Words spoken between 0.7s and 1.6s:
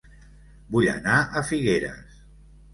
Vull anar a